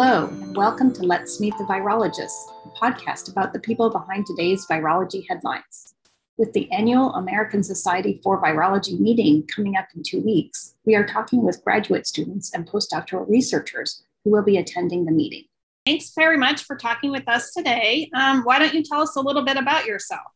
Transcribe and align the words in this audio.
Hello, 0.00 0.28
and 0.28 0.56
welcome 0.56 0.92
to 0.92 1.02
Let's 1.02 1.40
Meet 1.40 1.58
the 1.58 1.64
Virologists, 1.64 2.52
a 2.64 2.68
podcast 2.68 3.32
about 3.32 3.52
the 3.52 3.58
people 3.58 3.90
behind 3.90 4.26
today's 4.26 4.64
virology 4.64 5.24
headlines. 5.28 5.96
With 6.36 6.52
the 6.52 6.70
annual 6.70 7.12
American 7.14 7.64
Society 7.64 8.20
for 8.22 8.40
Virology 8.40 9.00
meeting 9.00 9.44
coming 9.52 9.74
up 9.76 9.88
in 9.96 10.04
two 10.04 10.20
weeks, 10.20 10.76
we 10.84 10.94
are 10.94 11.04
talking 11.04 11.42
with 11.42 11.64
graduate 11.64 12.06
students 12.06 12.54
and 12.54 12.64
postdoctoral 12.64 13.28
researchers 13.28 14.04
who 14.22 14.30
will 14.30 14.44
be 14.44 14.58
attending 14.58 15.04
the 15.04 15.10
meeting. 15.10 15.46
Thanks 15.84 16.12
very 16.14 16.38
much 16.38 16.62
for 16.62 16.76
talking 16.76 17.10
with 17.10 17.28
us 17.28 17.52
today. 17.52 18.08
Um, 18.14 18.42
why 18.44 18.60
don't 18.60 18.74
you 18.74 18.84
tell 18.84 19.00
us 19.00 19.16
a 19.16 19.20
little 19.20 19.44
bit 19.44 19.56
about 19.56 19.84
yourself? 19.84 20.30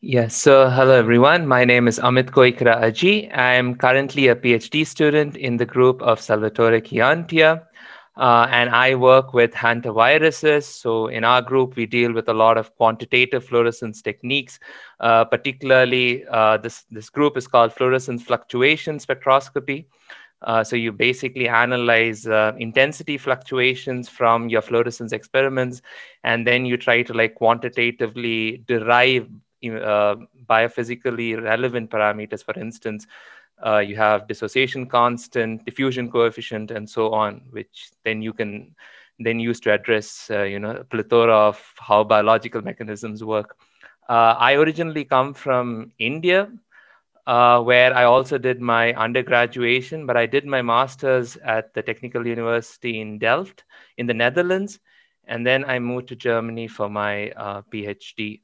Yes, 0.00 0.34
so 0.34 0.68
hello 0.68 0.98
everyone. 0.98 1.46
My 1.46 1.64
name 1.64 1.86
is 1.86 2.00
Amit 2.00 2.30
Koikra 2.30 2.82
Aji. 2.82 3.30
I'm 3.32 3.76
currently 3.76 4.26
a 4.26 4.34
PhD 4.34 4.84
student 4.84 5.36
in 5.36 5.58
the 5.58 5.64
group 5.64 6.02
of 6.02 6.20
Salvatore 6.20 6.80
Chiantia. 6.80 7.62
Uh, 8.16 8.46
and 8.50 8.70
I 8.70 8.94
work 8.94 9.34
with 9.34 9.52
hantaviruses. 9.52 10.62
So 10.64 11.08
in 11.08 11.22
our 11.22 11.42
group, 11.42 11.76
we 11.76 11.84
deal 11.84 12.12
with 12.12 12.28
a 12.28 12.32
lot 12.32 12.56
of 12.56 12.74
quantitative 12.76 13.44
fluorescence 13.44 14.00
techniques. 14.00 14.58
Uh, 15.00 15.24
particularly, 15.24 16.24
uh, 16.30 16.56
this 16.56 16.84
this 16.90 17.10
group 17.10 17.36
is 17.36 17.46
called 17.46 17.74
fluorescence 17.74 18.22
fluctuation 18.22 18.98
spectroscopy. 18.98 19.86
Uh, 20.42 20.62
so 20.62 20.76
you 20.76 20.92
basically 20.92 21.48
analyze 21.48 22.26
uh, 22.26 22.52
intensity 22.58 23.18
fluctuations 23.18 24.08
from 24.08 24.48
your 24.48 24.62
fluorescence 24.62 25.12
experiments, 25.12 25.82
and 26.24 26.46
then 26.46 26.64
you 26.64 26.76
try 26.76 27.02
to 27.02 27.12
like 27.12 27.34
quantitatively 27.34 28.62
derive 28.66 29.28
uh, 29.64 30.16
biophysically 30.48 31.42
relevant 31.42 31.90
parameters. 31.90 32.44
For 32.44 32.58
instance, 32.58 33.06
uh, 33.64 33.78
you 33.78 33.96
have 33.96 34.28
dissociation 34.28 34.86
constant, 34.86 35.64
diffusion 35.64 36.10
coefficient, 36.10 36.70
and 36.70 36.88
so 36.88 37.12
on, 37.12 37.42
which 37.50 37.90
then 38.04 38.22
you 38.22 38.32
can 38.32 38.74
then 39.18 39.40
use 39.40 39.60
to 39.60 39.72
address, 39.72 40.28
uh, 40.30 40.42
you 40.42 40.58
know, 40.58 40.72
a 40.76 40.84
plethora 40.84 41.34
of 41.34 41.62
how 41.78 42.04
biological 42.04 42.60
mechanisms 42.60 43.24
work. 43.24 43.56
Uh, 44.08 44.34
I 44.38 44.54
originally 44.54 45.04
come 45.04 45.32
from 45.32 45.92
India, 45.98 46.50
uh, 47.26 47.60
where 47.62 47.94
I 47.94 48.04
also 48.04 48.38
did 48.38 48.60
my 48.60 48.92
undergraduation, 48.94 50.06
but 50.06 50.16
I 50.16 50.26
did 50.26 50.44
my 50.44 50.62
master's 50.62 51.36
at 51.38 51.74
the 51.74 51.82
Technical 51.82 52.26
University 52.26 53.00
in 53.00 53.18
Delft 53.18 53.64
in 53.96 54.06
the 54.06 54.14
Netherlands. 54.14 54.78
And 55.24 55.44
then 55.44 55.64
I 55.64 55.80
moved 55.80 56.08
to 56.08 56.16
Germany 56.16 56.68
for 56.68 56.88
my 56.88 57.30
uh, 57.30 57.62
PhD 57.62 58.42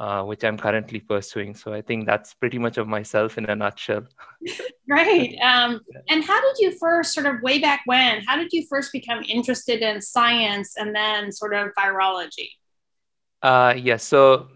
uh, 0.00 0.22
which 0.22 0.44
I'm 0.44 0.56
currently 0.56 0.98
pursuing. 0.98 1.54
So 1.54 1.74
I 1.74 1.82
think 1.82 2.06
that's 2.06 2.32
pretty 2.32 2.58
much 2.58 2.78
of 2.78 2.88
myself 2.88 3.36
in 3.36 3.44
a 3.44 3.54
nutshell. 3.54 4.04
Great. 4.88 5.38
Um, 5.40 5.82
and 6.08 6.24
how 6.24 6.40
did 6.40 6.56
you 6.58 6.72
first, 6.78 7.12
sort 7.12 7.26
of 7.26 7.42
way 7.42 7.58
back 7.58 7.82
when, 7.84 8.22
how 8.22 8.36
did 8.36 8.48
you 8.50 8.64
first 8.66 8.92
become 8.92 9.22
interested 9.28 9.82
in 9.82 10.00
science 10.00 10.74
and 10.78 10.96
then 10.96 11.30
sort 11.30 11.52
of 11.52 11.68
virology? 11.78 12.48
Uh, 13.42 13.74
yes. 13.76 13.84
Yeah, 13.84 13.96
so 13.98 14.48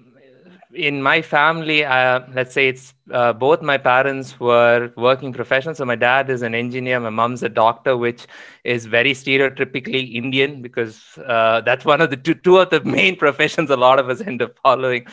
in 0.75 1.03
my 1.03 1.23
family, 1.23 1.85
uh, 1.85 2.21
let's 2.35 2.53
say 2.53 2.69
it's 2.69 2.95
uh, 3.13 3.33
both 3.33 3.63
my 3.63 3.79
parents 3.79 4.39
were 4.41 4.93
working 4.97 5.33
professionals. 5.33 5.79
So 5.79 5.85
my 5.85 5.97
dad 5.97 6.31
is 6.31 6.43
an 6.43 6.55
engineer, 6.55 7.01
my 7.01 7.11
mom's 7.11 7.43
a 7.43 7.49
doctor, 7.49 7.97
which 7.97 8.27
is 8.65 8.87
very 8.87 9.13
stereotypically 9.13 10.15
Indian 10.15 10.63
because 10.63 11.19
uh, 11.27 11.61
that's 11.63 11.85
one 11.85 12.01
of 12.01 12.11
the 12.11 12.17
two, 12.17 12.35
two 12.35 12.59
of 12.59 12.71
the 12.71 12.83
main 12.85 13.17
professions 13.17 13.71
a 13.71 13.77
lot 13.77 13.99
of 13.99 14.09
us 14.09 14.21
end 14.21 14.43
up 14.43 14.59
following. 14.63 15.07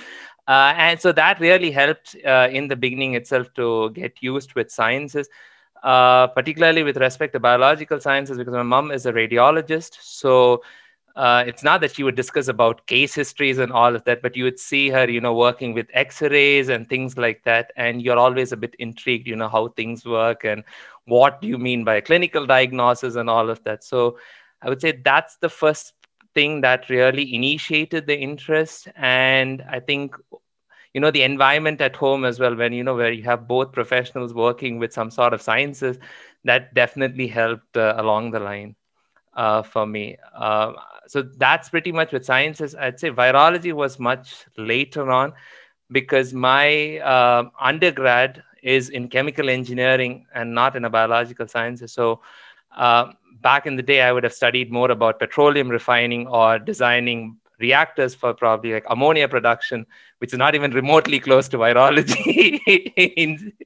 Uh, 0.47 0.73
and 0.75 0.99
so 0.99 1.11
that 1.11 1.39
really 1.39 1.71
helped 1.71 2.15
uh, 2.25 2.47
in 2.51 2.67
the 2.67 2.75
beginning 2.75 3.13
itself 3.13 3.53
to 3.55 3.89
get 3.91 4.13
used 4.21 4.53
with 4.55 4.71
sciences. 4.71 5.29
Uh, 5.83 6.27
particularly 6.27 6.83
with 6.83 6.97
respect 6.97 7.33
to 7.33 7.39
biological 7.39 7.99
sciences, 7.99 8.37
because 8.37 8.53
my 8.53 8.61
mom 8.61 8.91
is 8.91 9.07
a 9.07 9.11
radiologist. 9.11 9.97
So 9.99 10.61
uh, 11.15 11.43
it's 11.45 11.63
not 11.63 11.81
that 11.81 11.95
she 11.95 12.03
would 12.03 12.15
discuss 12.15 12.47
about 12.47 12.85
case 12.88 13.13
histories 13.13 13.57
and 13.57 13.72
all 13.72 13.95
of 13.95 14.03
that, 14.05 14.22
but 14.22 14.35
you 14.35 14.44
would 14.44 14.59
see 14.59 14.89
her, 14.89 15.09
you 15.09 15.22
know, 15.22 15.33
working 15.35 15.73
with 15.73 15.88
X-rays 15.94 16.69
and 16.69 16.88
things 16.88 17.17
like 17.17 17.44
that, 17.44 17.72
and 17.75 18.01
you're 18.01 18.17
always 18.17 18.51
a 18.51 18.57
bit 18.57 18.75
intrigued, 18.79 19.27
you 19.27 19.35
know, 19.35 19.50
how 19.50 19.69
things 19.69 20.05
work 20.05 20.44
and 20.45 20.63
what 21.05 21.41
do 21.41 21.47
you 21.47 21.57
mean 21.57 21.83
by 21.83 22.01
clinical 22.01 22.45
diagnosis 22.45 23.16
and 23.16 23.29
all 23.29 23.50
of 23.50 23.63
that. 23.63 23.83
So 23.83 24.17
I 24.61 24.69
would 24.69 24.81
say 24.81 24.91
that's 25.03 25.38
the 25.38 25.50
first 25.50 25.94
thing 26.33 26.61
that 26.61 26.89
really 26.89 27.33
initiated 27.35 28.07
the 28.07 28.17
interest, 28.17 28.88
and 28.95 29.63
I 29.69 29.79
think 29.79 30.16
you 30.94 31.01
know 31.01 31.11
the 31.11 31.23
environment 31.23 31.81
at 31.81 31.95
home 31.95 32.25
as 32.25 32.39
well 32.39 32.55
when 32.55 32.73
you 32.73 32.83
know 32.83 32.95
where 32.95 33.11
you 33.11 33.23
have 33.23 33.47
both 33.47 33.71
professionals 33.71 34.33
working 34.33 34.79
with 34.79 34.94
some 34.94 35.11
sort 35.11 35.33
of 35.33 35.41
sciences 35.41 35.97
that 36.44 36.73
definitely 36.73 37.27
helped 37.27 37.77
uh, 37.77 37.94
along 37.97 38.31
the 38.31 38.39
line 38.39 38.75
uh, 39.34 39.62
for 39.62 39.86
me. 39.86 40.18
Uh, 40.36 40.74
so 41.08 41.22
that's 41.22 41.69
pretty 41.69 41.92
much 41.92 42.12
with 42.12 42.25
sciences. 42.25 42.75
I'd 42.75 43.00
say 43.00 43.12
virology 43.12 43.74
was 43.74 44.00
much 44.00 44.46
later 44.58 45.12
on 45.12 45.34
because 45.92 46.34
my 46.34 47.00
uh, 47.00 47.50
undergrad 47.59 48.44
is 48.64 48.90
in 48.90 49.08
chemical 49.08 49.50
engineering 49.50 50.25
and 50.34 50.53
not 50.53 50.75
in 50.75 50.86
a 50.86 50.90
biological 50.90 51.47
sciences. 51.47 51.92
So 51.92 52.22
uh, 52.75 53.12
back 53.42 53.66
in 53.66 53.75
the 53.75 53.84
day, 53.84 54.02
I 54.02 54.12
would 54.12 54.24
have 54.24 54.34
studied 54.34 54.72
more 54.72 54.92
about 54.92 55.19
petroleum 55.19 55.69
refining 55.69 56.28
or 56.28 56.59
designing 56.59 57.38
reactors 57.59 58.16
for 58.16 58.34
probably 58.34 58.74
like 58.74 58.86
ammonia 58.90 59.28
production, 59.28 59.86
which 60.19 60.34
is 60.34 60.40
not 60.40 60.56
even 60.56 60.72
remotely 60.72 61.19
close 61.19 61.48
to 61.50 61.58
virology, 61.58 62.59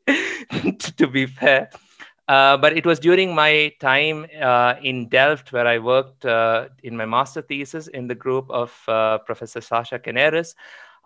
to 0.97 1.07
be 1.07 1.25
fair. 1.25 1.69
Uh, 2.27 2.57
but 2.57 2.75
it 2.75 2.85
was 2.85 2.99
during 2.99 3.35
my 3.35 3.71
time 3.79 4.25
uh, 4.41 4.73
in 4.81 5.07
Delft 5.09 5.51
where 5.51 5.67
I 5.67 5.77
worked 5.77 6.25
uh, 6.25 6.69
in 6.81 6.97
my 6.97 7.05
master 7.05 7.41
thesis 7.41 7.87
in 7.87 8.07
the 8.07 8.15
group 8.15 8.49
of 8.49 8.73
uh, 8.87 9.19
Professor 9.19 9.61
Sasha 9.61 9.99
Kaneris. 9.99 10.55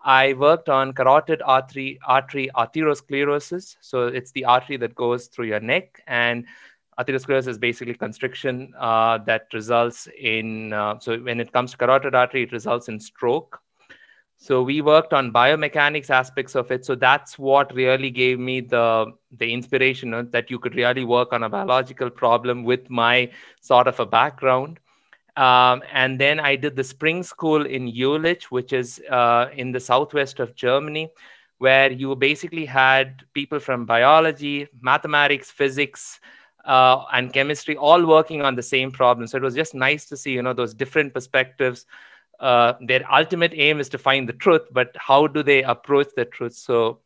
I 0.02 0.32
worked 0.32 0.70
on 0.70 0.94
carotid 0.94 1.42
artery, 1.42 1.98
artery 2.06 2.48
atherosclerosis. 2.56 3.76
So 3.82 4.06
it's 4.06 4.32
the 4.32 4.46
artery 4.46 4.78
that 4.78 4.94
goes 4.94 5.26
through 5.26 5.46
your 5.46 5.60
neck. 5.60 6.02
And 6.06 6.46
atherosclerosis 6.98 7.48
is 7.48 7.58
basically 7.58 7.94
constriction 7.94 8.72
uh, 8.78 9.18
that 9.18 9.48
results 9.52 10.08
in, 10.18 10.70
so 11.00 11.18
when 11.18 11.38
it 11.38 11.52
comes 11.52 11.72
to 11.72 11.76
carotid 11.76 12.14
artery, 12.14 12.44
it 12.44 12.52
results 12.52 12.88
in 12.88 12.98
stroke. 12.98 13.60
So 14.42 14.62
we 14.62 14.80
worked 14.80 15.12
on 15.12 15.34
biomechanics 15.34 16.08
aspects 16.08 16.54
of 16.54 16.70
it. 16.70 16.86
So 16.86 16.94
that's 16.94 17.38
what 17.38 17.74
really 17.74 18.08
gave 18.10 18.38
me 18.38 18.62
the 18.62 19.12
the 19.36 19.52
inspiration 19.52 20.14
uh, 20.14 20.24
that 20.30 20.50
you 20.50 20.58
could 20.58 20.74
really 20.76 21.04
work 21.04 21.34
on 21.34 21.42
a 21.42 21.48
biological 21.50 22.08
problem 22.08 22.64
with 22.64 22.88
my 22.88 23.30
sort 23.60 23.86
of 23.86 24.00
a 24.00 24.06
background. 24.06 24.80
Um, 25.36 25.82
and 25.92 26.18
then 26.18 26.40
I 26.40 26.56
did 26.56 26.74
the 26.74 26.84
spring 26.84 27.22
school 27.22 27.66
in 27.66 27.92
Jülich, 27.92 28.44
which 28.44 28.72
is 28.72 28.98
uh, 29.10 29.50
in 29.54 29.72
the 29.72 29.80
southwest 29.80 30.40
of 30.40 30.56
Germany, 30.56 31.10
where 31.58 31.92
you 31.92 32.16
basically 32.16 32.64
had 32.64 33.22
people 33.34 33.60
from 33.60 33.84
biology, 33.84 34.68
mathematics, 34.80 35.50
physics, 35.50 36.18
uh, 36.64 37.04
and 37.12 37.34
chemistry 37.34 37.76
all 37.76 38.06
working 38.06 38.40
on 38.40 38.54
the 38.54 38.62
same 38.62 38.90
problem. 38.90 39.26
So 39.26 39.36
it 39.36 39.42
was 39.42 39.54
just 39.54 39.74
nice 39.74 40.06
to 40.06 40.16
see, 40.16 40.32
you 40.32 40.42
know, 40.42 40.54
those 40.54 40.72
different 40.72 41.12
perspectives 41.12 41.84
uh, 42.40 42.72
their 42.80 43.04
ultimate 43.12 43.52
aim 43.54 43.80
is 43.80 43.88
to 43.90 43.98
find 43.98 44.28
the 44.28 44.32
truth, 44.32 44.62
but 44.72 44.96
how 44.96 45.26
do 45.26 45.42
they 45.42 45.62
approach 45.62 46.08
the 46.16 46.24
truth? 46.24 46.54
So 46.54 47.00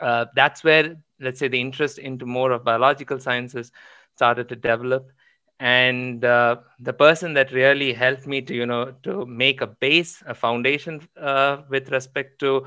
uh, 0.00 0.26
that's 0.34 0.64
where, 0.64 0.96
let's 1.20 1.38
say, 1.38 1.48
the 1.48 1.60
interest 1.60 1.98
into 1.98 2.24
more 2.24 2.52
of 2.52 2.64
biological 2.64 3.20
sciences 3.20 3.72
started 4.16 4.48
to 4.48 4.56
develop. 4.56 5.12
And 5.60 6.24
uh, 6.24 6.56
the 6.80 6.92
person 6.92 7.34
that 7.34 7.52
really 7.52 7.92
helped 7.92 8.26
me 8.26 8.40
to, 8.42 8.54
you 8.54 8.64
know, 8.64 8.94
to 9.02 9.26
make 9.26 9.60
a 9.60 9.66
base, 9.66 10.22
a 10.26 10.34
foundation 10.34 11.06
uh, 11.20 11.58
with 11.68 11.90
respect 11.90 12.38
to 12.40 12.64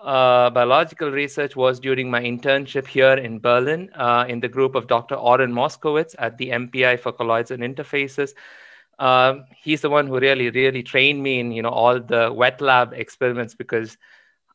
uh, 0.00 0.50
biological 0.50 1.10
research 1.10 1.56
was 1.56 1.80
during 1.80 2.10
my 2.10 2.20
internship 2.20 2.86
here 2.86 3.14
in 3.14 3.40
Berlin 3.40 3.90
in 4.28 4.40
the 4.40 4.48
group 4.48 4.74
of 4.74 4.86
Dr. 4.86 5.14
Oren 5.14 5.52
Moskowitz 5.52 6.14
at 6.18 6.36
the 6.36 6.50
MPI 6.50 7.00
for 7.00 7.12
Colloids 7.12 7.50
and 7.50 7.62
Interfaces. 7.62 8.34
Um, 8.98 9.44
he's 9.62 9.80
the 9.82 9.90
one 9.90 10.06
who 10.06 10.18
really, 10.18 10.50
really 10.50 10.82
trained 10.82 11.22
me 11.22 11.40
in, 11.40 11.52
you 11.52 11.62
know, 11.62 11.70
all 11.70 12.00
the 12.00 12.32
wet 12.32 12.60
lab 12.60 12.92
experiments 12.92 13.54
because 13.54 13.96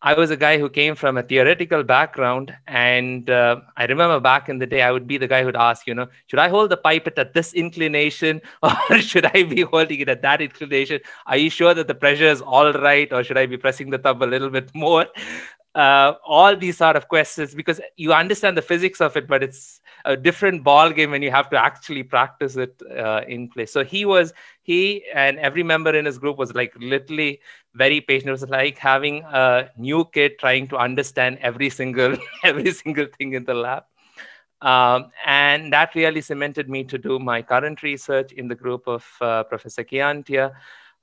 I 0.03 0.13
was 0.15 0.31
a 0.31 0.37
guy 0.37 0.57
who 0.57 0.69
came 0.69 0.95
from 0.95 1.17
a 1.17 1.23
theoretical 1.23 1.83
background. 1.83 2.55
And 2.67 3.29
uh, 3.29 3.61
I 3.77 3.85
remember 3.85 4.19
back 4.19 4.49
in 4.49 4.57
the 4.57 4.65
day, 4.65 4.81
I 4.81 4.91
would 4.91 5.07
be 5.07 5.17
the 5.17 5.27
guy 5.27 5.43
who'd 5.43 5.55
ask, 5.55 5.85
you 5.85 5.93
know, 5.93 6.07
should 6.27 6.39
I 6.39 6.49
hold 6.49 6.71
the 6.71 6.77
pipette 6.77 7.19
at 7.19 7.33
this 7.33 7.53
inclination 7.53 8.41
or 8.63 8.97
should 8.99 9.25
I 9.25 9.43
be 9.43 9.61
holding 9.61 9.99
it 9.99 10.09
at 10.09 10.23
that 10.23 10.41
inclination? 10.41 11.01
Are 11.27 11.37
you 11.37 11.49
sure 11.49 11.73
that 11.73 11.87
the 11.87 11.95
pressure 11.95 12.25
is 12.25 12.41
all 12.41 12.73
right 12.73 13.11
or 13.13 13.23
should 13.23 13.37
I 13.37 13.45
be 13.45 13.57
pressing 13.57 13.91
the 13.91 13.99
thumb 13.99 14.21
a 14.21 14.27
little 14.27 14.49
bit 14.49 14.73
more? 14.73 15.05
Uh, 15.73 16.15
all 16.25 16.53
these 16.57 16.77
sort 16.77 16.97
of 16.97 17.07
questions 17.07 17.55
because 17.55 17.79
you 17.95 18.11
understand 18.11 18.57
the 18.57 18.61
physics 18.61 18.99
of 18.99 19.15
it, 19.15 19.25
but 19.25 19.41
it's 19.41 19.79
a 20.03 20.17
different 20.17 20.63
ball 20.65 20.91
game 20.91 21.11
when 21.11 21.21
you 21.21 21.31
have 21.31 21.49
to 21.49 21.57
actually 21.57 22.03
practice 22.03 22.57
it 22.57 22.81
uh, 22.97 23.21
in 23.25 23.47
place. 23.47 23.71
So 23.71 23.83
he 23.83 24.03
was 24.03 24.33
he 24.63 25.03
and 25.13 25.39
every 25.39 25.63
member 25.63 25.95
in 25.95 26.05
his 26.05 26.17
group 26.17 26.37
was 26.37 26.53
like 26.53 26.73
literally 26.77 27.39
very 27.73 28.01
patient. 28.01 28.29
It 28.29 28.31
was 28.31 28.49
like 28.49 28.77
having 28.77 29.23
a 29.23 29.69
new 29.77 30.03
kid 30.05 30.39
trying 30.39 30.67
to 30.69 30.77
understand 30.77 31.37
every 31.41 31.69
single 31.69 32.17
every 32.43 32.71
single 32.71 33.07
thing 33.17 33.33
in 33.33 33.45
the 33.45 33.53
lab. 33.53 33.83
Um, 34.61 35.11
and 35.25 35.73
that 35.73 35.95
really 35.95 36.21
cemented 36.21 36.69
me 36.69 36.83
to 36.83 36.97
do 36.97 37.17
my 37.17 37.41
current 37.41 37.81
research 37.81 38.31
in 38.33 38.47
the 38.47 38.55
group 38.55 38.87
of 38.87 39.05
uh, 39.19 39.43
Professor 39.43 39.83
Kiantia, 39.83 40.51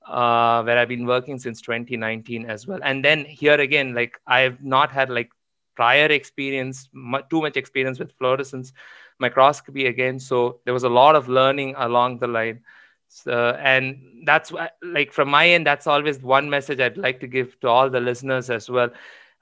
uh, 0.05 0.63
where 0.63 0.77
I've 0.77 0.87
been 0.87 1.05
working 1.05 1.39
since 1.39 1.61
2019 1.61 2.49
as 2.49 2.67
well. 2.67 2.79
And 2.83 3.03
then 3.03 3.25
here 3.25 3.59
again, 3.59 3.93
like 3.93 4.19
I've 4.27 4.61
not 4.63 4.91
had 4.91 5.09
like 5.09 5.31
prior 5.75 6.07
experience, 6.07 6.89
too 7.29 7.41
much 7.41 7.57
experience 7.57 7.99
with 7.99 8.11
fluorescence 8.17 8.73
microscopy 9.19 9.87
again. 9.87 10.19
So 10.19 10.59
there 10.65 10.73
was 10.73 10.83
a 10.83 10.89
lot 10.89 11.15
of 11.15 11.27
learning 11.27 11.75
along 11.77 12.19
the 12.19 12.27
line. 12.27 12.61
So, 13.07 13.57
and 13.59 14.23
that's 14.25 14.51
like 14.83 15.11
from 15.13 15.29
my 15.29 15.49
end, 15.49 15.65
that's 15.65 15.87
always 15.87 16.21
one 16.21 16.49
message 16.49 16.79
I'd 16.79 16.97
like 16.97 17.19
to 17.21 17.27
give 17.27 17.59
to 17.61 17.67
all 17.67 17.89
the 17.89 17.99
listeners 17.99 18.49
as 18.49 18.69
well 18.69 18.89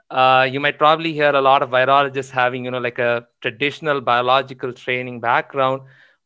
uh, 0.09 0.47
you 0.49 0.59
might 0.59 0.77
probably 0.77 1.13
hear 1.13 1.29
a 1.29 1.41
lot 1.41 1.61
of 1.61 1.69
virologists 1.69 2.31
having, 2.31 2.65
you 2.65 2.71
know, 2.71 2.79
like 2.79 2.99
a 2.99 3.27
traditional 3.41 4.01
biological 4.01 4.71
training 4.73 5.19
background, 5.19 5.81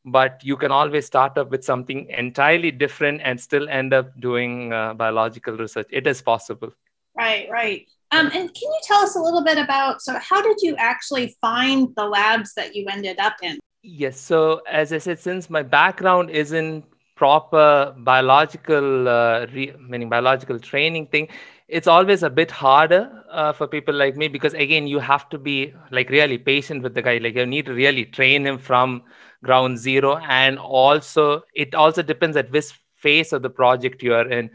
but 0.05 0.41
you 0.43 0.57
can 0.57 0.71
always 0.71 1.05
start 1.05 1.37
up 1.37 1.51
with 1.51 1.63
something 1.63 2.07
entirely 2.09 2.71
different 2.71 3.21
and 3.23 3.39
still 3.39 3.69
end 3.69 3.93
up 3.93 4.19
doing 4.19 4.73
uh, 4.73 4.93
biological 4.93 5.55
research. 5.55 5.87
It 5.91 6.07
is 6.07 6.21
possible. 6.21 6.71
Right, 7.15 7.47
right. 7.51 7.87
Um, 8.11 8.27
and 8.27 8.53
can 8.53 8.63
you 8.63 8.79
tell 8.83 9.01
us 9.01 9.15
a 9.15 9.19
little 9.19 9.43
bit 9.43 9.57
about 9.57 10.01
so 10.01 10.17
how 10.19 10.41
did 10.41 10.57
you 10.61 10.75
actually 10.77 11.35
find 11.39 11.89
the 11.95 12.05
labs 12.05 12.53
that 12.55 12.75
you 12.75 12.85
ended 12.89 13.19
up 13.19 13.35
in? 13.41 13.57
Yes. 13.83 14.19
So 14.19 14.61
as 14.69 14.91
I 14.91 14.97
said, 14.97 15.19
since 15.19 15.49
my 15.49 15.63
background 15.63 16.29
is 16.29 16.51
in 16.51 16.83
proper 17.15 17.95
biological, 17.99 19.07
uh, 19.07 19.45
re- 19.53 19.75
meaning 19.79 20.09
biological 20.09 20.59
training 20.59 21.07
thing, 21.07 21.29
it's 21.71 21.87
always 21.87 22.21
a 22.21 22.29
bit 22.29 22.51
harder 22.51 23.23
uh, 23.31 23.53
for 23.53 23.65
people 23.65 23.95
like 23.95 24.17
me 24.17 24.27
because 24.27 24.53
again 24.53 24.87
you 24.87 24.99
have 24.99 25.29
to 25.29 25.37
be 25.37 25.73
like 25.89 26.09
really 26.09 26.37
patient 26.37 26.83
with 26.83 26.93
the 26.93 27.01
guy. 27.01 27.17
Like 27.17 27.35
you 27.35 27.45
need 27.45 27.65
to 27.67 27.73
really 27.73 28.05
train 28.05 28.45
him 28.45 28.57
from 28.57 29.03
ground 29.43 29.79
zero. 29.79 30.17
And 30.17 30.59
also 30.59 31.43
it 31.55 31.73
also 31.73 32.01
depends 32.01 32.35
at 32.35 32.51
which 32.51 32.73
phase 32.95 33.31
of 33.31 33.41
the 33.41 33.49
project 33.49 34.03
you 34.03 34.13
are 34.13 34.27
in. 34.27 34.49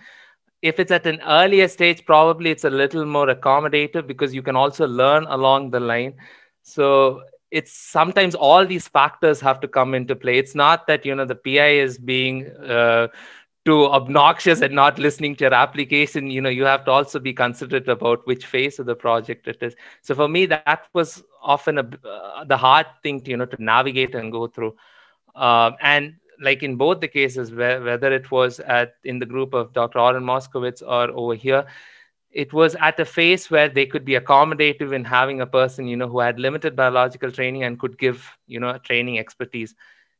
If 0.61 0.79
it's 0.79 0.93
at 0.93 1.07
an 1.07 1.21
earlier 1.27 1.69
stage 1.69 2.05
probably 2.05 2.51
it's 2.51 2.65
a 2.65 2.71
little 2.71 3.07
more 3.07 3.29
accommodative 3.29 4.07
because 4.07 4.35
you 4.35 4.43
can 4.43 4.57
also 4.57 4.87
learn 4.87 5.25
along 5.25 5.71
the 5.71 5.81
line. 5.81 6.15
So 6.63 7.23
it's 7.51 7.73
sometimes 7.73 8.35
all 8.35 8.67
these 8.67 8.89
factors 8.89 9.41
have 9.41 9.61
to 9.61 9.69
come 9.69 9.95
into 9.95 10.17
play. 10.17 10.37
It's 10.37 10.55
not 10.55 10.87
that 10.89 11.07
you 11.07 11.15
know 11.15 11.25
the 11.25 11.35
pi 11.37 11.79
is 11.79 11.97
being 11.97 12.47
uh, 12.49 13.09
too 13.67 13.87
obnoxious 13.87 14.63
and 14.63 14.75
not 14.75 14.99
listening 14.99 15.37
to 15.37 15.45
your 15.45 15.55
application 15.55 16.31
you 16.31 16.41
know 16.43 16.51
you 16.51 16.65
have 16.65 16.85
to 16.87 16.93
also 16.93 17.21
be 17.21 17.35
considerate 17.35 17.89
about 17.89 18.27
which 18.27 18.47
phase 18.47 18.79
of 18.81 18.87
the 18.87 18.97
project 18.97 19.49
it 19.49 19.63
is. 19.63 19.77
So 20.03 20.15
for 20.15 20.29
me 20.29 20.47
that 20.47 20.77
was 20.95 21.25
often 21.43 21.79
a, 21.79 21.91
uh, 22.09 22.45
the 22.45 22.57
hard 22.57 22.87
thing 23.03 23.21
to 23.23 23.31
you 23.31 23.37
know 23.37 23.47
to 23.47 23.63
navigate 23.63 24.15
and 24.15 24.33
go 24.33 24.47
through. 24.47 24.75
Uh, 25.35 25.73
and 25.81 26.15
like 26.41 26.63
in 26.63 26.77
both 26.77 27.01
the 27.01 27.09
cases 27.09 27.53
where, 27.53 27.83
whether 27.83 28.13
it 28.13 28.31
was 28.31 28.61
at 28.61 28.95
in 29.05 29.19
the 29.19 29.27
group 29.27 29.55
of 29.55 29.73
dr 29.73 29.99
oren 29.99 30.23
moskowitz 30.25 30.83
or 30.83 31.11
over 31.11 31.35
here 31.35 31.65
it 32.31 32.53
was 32.53 32.75
at 32.77 33.01
a 33.01 33.05
phase 33.05 33.51
where 33.51 33.69
they 33.69 33.87
could 33.87 34.05
be 34.05 34.15
accommodative 34.15 34.93
in 34.93 35.05
having 35.05 35.41
a 35.41 35.47
person 35.47 35.87
you 35.87 35.97
know 35.97 36.09
who 36.09 36.21
had 36.21 36.39
limited 36.39 36.77
biological 36.77 37.31
training 37.33 37.65
and 37.65 37.79
could 37.81 37.99
give 37.99 38.37
you 38.47 38.61
know 38.61 38.77
training 38.79 39.19
expertise 39.19 39.75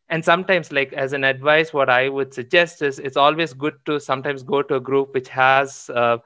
and 0.09 0.25
sometimes 0.25 0.71
like 0.73 0.93
as 0.93 1.13
an 1.13 1.25
advice 1.25 1.73
what 1.73 1.91
i 1.91 2.09
would 2.09 2.33
suggest 2.33 2.83
is 2.83 2.99
it's 2.99 3.17
always 3.17 3.53
good 3.53 3.75
to 3.85 3.99
sometimes 3.99 4.43
go 4.43 4.63
to 4.63 4.77
a 4.77 4.81
group 4.81 5.13
which 5.15 5.29
has 5.29 5.91
uh, 5.91 6.19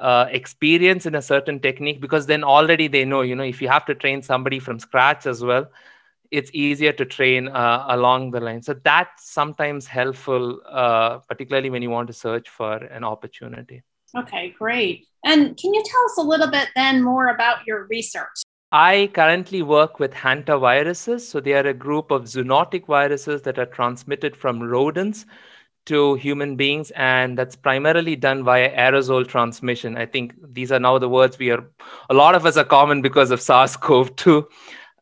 uh, 0.00 0.26
experience 0.30 1.06
in 1.06 1.14
a 1.14 1.22
certain 1.22 1.60
technique 1.60 2.00
because 2.00 2.26
then 2.26 2.42
already 2.42 2.88
they 2.88 3.04
know 3.04 3.20
you 3.20 3.36
know 3.36 3.44
if 3.44 3.62
you 3.62 3.68
have 3.68 3.84
to 3.84 3.94
train 3.94 4.22
somebody 4.22 4.58
from 4.58 4.78
scratch 4.78 5.26
as 5.26 5.42
well 5.42 5.66
it's 6.32 6.50
easier 6.54 6.92
to 6.92 7.04
train 7.04 7.48
uh, 7.48 7.84
along 7.88 8.30
the 8.30 8.40
line. 8.40 8.62
So 8.62 8.72
that's 8.72 9.30
sometimes 9.30 9.86
helpful 9.86 10.60
uh, 10.66 11.18
particularly 11.18 11.68
when 11.68 11.82
you 11.82 11.90
want 11.90 12.06
to 12.06 12.14
search 12.14 12.48
for 12.48 12.76
an 12.76 13.04
opportunity. 13.04 13.82
Okay 14.16 14.54
great. 14.58 15.06
And 15.24 15.56
can 15.56 15.74
you 15.74 15.82
tell 15.84 16.04
us 16.06 16.16
a 16.18 16.22
little 16.22 16.50
bit 16.50 16.68
then 16.74 17.02
more 17.02 17.28
about 17.28 17.66
your 17.66 17.84
research 17.84 18.42
I 18.72 19.10
currently 19.12 19.60
work 19.60 20.00
with 20.00 20.12
hantaviruses. 20.12 21.20
So 21.20 21.40
they 21.40 21.52
are 21.52 21.66
a 21.66 21.74
group 21.74 22.10
of 22.10 22.22
zoonotic 22.22 22.86
viruses 22.86 23.42
that 23.42 23.58
are 23.58 23.66
transmitted 23.66 24.34
from 24.34 24.62
rodents 24.62 25.26
to 25.84 26.14
human 26.14 26.56
beings, 26.56 26.90
and 26.92 27.36
that's 27.36 27.56
primarily 27.56 28.16
done 28.16 28.44
via 28.44 28.74
aerosol 28.74 29.26
transmission. 29.26 29.96
I 29.96 30.06
think 30.06 30.32
these 30.54 30.70
are 30.72 30.78
now 30.78 30.98
the 30.98 31.08
words 31.08 31.38
we 31.38 31.50
are, 31.50 31.64
a 32.08 32.14
lot 32.14 32.34
of 32.34 32.46
us 32.46 32.56
are 32.56 32.64
common 32.64 33.02
because 33.02 33.30
of 33.30 33.40
SARS 33.40 33.76
CoV 33.76 34.14
2. 34.14 34.48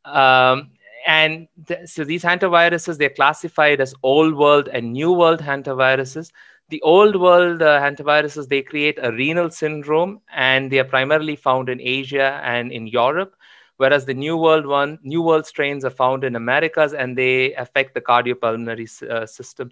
Um, 0.07 0.71
and 1.07 1.49
th- 1.69 1.87
so 1.87 2.03
these 2.03 2.25
hantaviruses, 2.25 2.97
they're 2.97 3.11
classified 3.11 3.81
as 3.81 3.95
old 4.03 4.35
world 4.35 4.69
and 4.69 4.93
new 4.93 5.13
world 5.13 5.41
hantaviruses. 5.41 6.33
The 6.71 6.81
old 6.81 7.21
world 7.21 7.61
uh, 7.61 7.79
hantaviruses, 7.81 8.49
they 8.49 8.63
create 8.63 8.99
a 9.03 9.13
renal 9.13 9.51
syndrome, 9.51 10.23
and 10.35 10.73
they 10.73 10.79
are 10.79 10.85
primarily 10.85 11.37
found 11.37 11.69
in 11.69 11.79
Asia 11.81 12.41
and 12.43 12.73
in 12.73 12.87
Europe 12.87 13.35
whereas 13.81 14.05
the 14.05 14.15
new 14.15 14.37
world 14.37 14.67
one 14.67 14.99
new 15.03 15.23
world 15.23 15.47
strains 15.47 15.85
are 15.85 15.97
found 16.03 16.25
in 16.25 16.37
americas 16.37 16.93
and 16.93 17.17
they 17.17 17.55
affect 17.55 17.95
the 17.95 18.01
cardiopulmonary 18.01 18.89
uh, 19.11 19.27
system. 19.27 19.71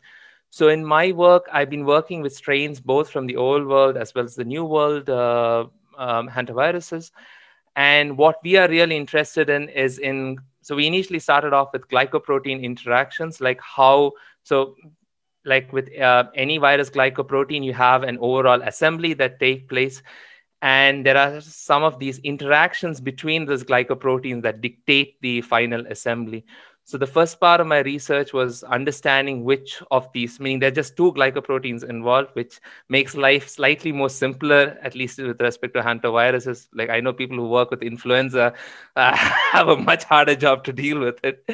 So 0.51 0.69
in 0.69 0.85
my 0.85 1.13
work 1.13 1.47
i've 1.53 1.71
been 1.71 1.85
working 1.85 2.23
with 2.23 2.35
strains 2.35 2.81
both 2.81 3.11
from 3.11 3.27
the 3.27 3.37
old 3.37 3.67
world 3.67 3.97
as 3.97 4.15
well 4.15 4.25
as 4.25 4.35
the 4.37 4.45
new 4.45 4.65
world 4.65 5.11
uh, 5.11 5.67
um, 5.99 6.29
hantaviruses. 6.29 7.11
And 7.77 8.17
what 8.19 8.37
we 8.43 8.57
are 8.57 8.69
really 8.69 8.97
interested 8.97 9.51
in 9.51 9.69
is 9.69 9.99
in 9.99 10.39
so 10.63 10.77
we 10.77 10.87
initially 10.87 11.19
started 11.21 11.53
off 11.53 11.73
with 11.73 11.89
glycoprotein 11.89 12.63
interactions 12.63 13.41
like 13.41 13.61
how 13.61 14.13
so 14.43 14.75
like 15.45 15.73
with 15.73 15.89
uh, 15.99 16.25
any 16.35 16.59
virus 16.59 16.91
glycoprotein 16.91 17.65
you 17.65 17.73
have 17.75 18.03
an 18.03 18.19
overall 18.21 18.63
assembly 18.63 19.15
that 19.15 19.39
take 19.41 19.69
place 19.69 20.03
and 20.63 21.05
there 21.07 21.17
are 21.17 21.41
some 21.41 21.83
of 21.83 21.99
these 21.99 22.19
interactions 22.19 23.01
between 23.01 23.47
those 23.47 23.65
glycoproteins 23.65 24.43
that 24.43 24.61
dictate 24.61 25.21
the 25.21 25.41
final 25.43 25.87
assembly. 25.87 26.45
So 26.85 26.97
the 26.97 27.07
first 27.07 27.39
part 27.39 27.61
of 27.61 27.67
my 27.67 27.81
research 27.81 28.33
was 28.33 28.63
understanding 28.63 29.45
which 29.45 29.83
of 29.91 30.11
these, 30.13 30.41
meaning 30.41 30.61
there 30.61 30.69
are 30.69 30.75
just 30.75 30.97
two 30.97 31.13
glycoproteins 31.13 31.89
involved, 31.89 32.31
which 32.33 32.61
makes 32.89 33.15
life 33.15 33.47
slightly 33.49 33.93
more 33.93 34.09
simpler, 34.09 34.79
at 34.83 34.95
least 34.95 35.19
with 35.19 35.41
respect 35.41 35.75
to 35.75 35.83
hantaviruses. 35.83 36.69
Like 36.75 36.89
I 36.89 37.01
know 37.01 37.13
people 37.13 37.37
who 37.37 37.49
work 37.49 37.71
with 37.71 37.83
influenza 37.83 38.55
uh, 38.97 39.15
have 39.17 39.69
a 39.69 39.77
much 39.77 40.05
harder 40.05 40.35
job 40.35 40.65
to 40.65 40.73
deal 40.73 40.99
with 40.99 41.23
it. 41.25 41.45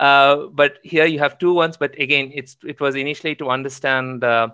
Uh, 0.00 0.46
but 0.52 0.78
here 0.82 1.06
you 1.06 1.18
have 1.20 1.38
two 1.38 1.52
ones. 1.54 1.76
But 1.76 1.98
again, 1.98 2.30
it's 2.34 2.56
it 2.64 2.80
was 2.80 2.96
initially 2.96 3.34
to 3.36 3.50
understand 3.50 4.24
uh, 4.24 4.48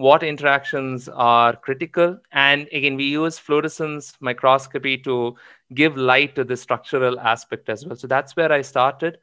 what 0.00 0.22
interactions 0.22 1.10
are 1.10 1.54
critical. 1.54 2.18
And 2.32 2.66
again, 2.72 2.96
we 2.96 3.04
use 3.04 3.38
fluorescence 3.38 4.14
microscopy 4.20 4.96
to 4.98 5.36
give 5.74 5.98
light 5.98 6.34
to 6.36 6.44
the 6.44 6.56
structural 6.56 7.20
aspect 7.20 7.68
as 7.68 7.84
well. 7.84 7.96
So 7.96 8.06
that's 8.06 8.34
where 8.34 8.50
I 8.50 8.62
started. 8.62 9.18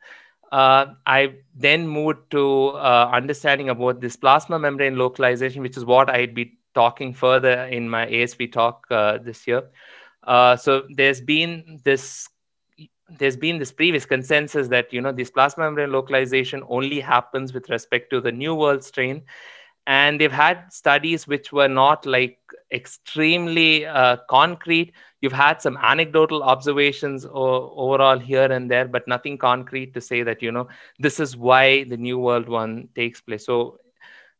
Uh, 0.52 0.86
I 1.08 1.34
then 1.56 1.88
moved 1.88 2.30
to 2.32 2.68
uh, 2.76 3.10
understanding 3.12 3.70
about 3.70 4.02
this 4.02 4.16
plasma 4.16 4.60
membrane 4.60 4.98
localization, 4.98 5.64
which 5.64 5.78
is 5.78 5.84
what 5.84 6.12
I'd 6.12 6.36
be 6.36 6.60
talking 6.76 7.12
further 7.12 7.64
in 7.64 7.90
my 7.90 8.08
ASP 8.08 8.52
talk 8.52 8.86
uh, 8.92 9.18
this 9.18 9.48
year. 9.48 9.64
Uh, 10.22 10.56
so 10.56 10.84
there's 10.96 11.22
been 11.22 11.82
this 11.84 12.30
there's 13.18 13.38
been 13.38 13.58
this 13.58 13.72
previous 13.72 14.06
consensus 14.06 14.68
that 14.68 14.94
you 14.94 15.02
know 15.02 15.14
this 15.14 15.32
plasma 15.32 15.64
membrane 15.64 15.92
localization 15.92 16.62
only 16.68 17.00
happens 17.00 17.54
with 17.54 17.70
respect 17.70 18.10
to 18.12 18.20
the 18.22 18.32
new 18.32 18.54
world 18.54 18.84
strain 18.84 19.24
and 19.88 20.22
they've 20.22 20.34
had 20.34 20.72
studies 20.72 21.28
which 21.28 21.54
were 21.54 21.70
not 21.70 22.06
like 22.06 22.40
extremely 22.74 23.86
uh, 23.86 24.18
concrete 24.30 24.94
you've 25.22 25.34
had 25.34 25.62
some 25.62 25.78
anecdotal 25.82 26.44
observations 26.44 27.26
o- 27.26 27.74
overall 27.78 28.20
here 28.20 28.52
and 28.52 28.72
there 28.72 28.88
but 28.88 29.08
nothing 29.08 29.38
concrete 29.38 29.94
to 29.94 30.02
say 30.02 30.24
that 30.24 30.42
you 30.44 30.52
know 30.52 30.68
this 31.00 31.20
is 31.20 31.38
why 31.38 31.84
the 31.86 31.98
new 31.98 32.20
world 32.20 32.50
one 32.50 32.90
takes 32.96 33.22
place 33.22 33.46
so 33.46 33.80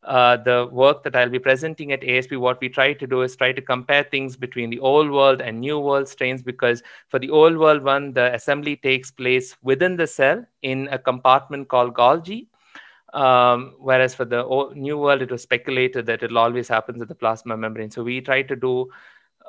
uh, 0.04 0.36
the 0.36 0.68
work 0.72 1.02
that 1.04 1.16
I'll 1.16 1.28
be 1.30 1.38
presenting 1.38 1.92
at 1.92 2.04
ASP, 2.04 2.36
what 2.36 2.60
we 2.60 2.68
try 2.68 2.92
to 2.94 3.06
do 3.06 3.22
is 3.22 3.36
try 3.36 3.52
to 3.52 3.62
compare 3.62 4.04
things 4.04 4.36
between 4.36 4.70
the 4.70 4.80
old 4.80 5.10
world 5.10 5.40
and 5.40 5.60
new 5.60 5.78
world 5.78 6.08
strains 6.08 6.42
because 6.42 6.82
for 7.08 7.18
the 7.18 7.30
old 7.30 7.56
world 7.58 7.82
one, 7.82 8.12
the 8.14 8.34
assembly 8.34 8.76
takes 8.76 9.10
place 9.10 9.56
within 9.62 9.96
the 9.96 10.06
cell 10.06 10.44
in 10.62 10.88
a 10.90 10.98
compartment 10.98 11.68
called 11.68 11.94
Golgi. 11.94 12.46
Um, 13.14 13.74
whereas 13.78 14.14
for 14.14 14.26
the 14.26 14.44
old, 14.44 14.76
new 14.76 14.98
world, 14.98 15.22
it 15.22 15.30
was 15.30 15.42
speculated 15.42 16.06
that 16.06 16.22
it'll 16.22 16.38
always 16.38 16.68
happens 16.68 17.00
at 17.00 17.08
the 17.08 17.14
plasma 17.14 17.56
membrane. 17.56 17.90
So 17.90 18.02
we 18.02 18.20
try 18.20 18.42
to 18.42 18.54
do 18.54 18.90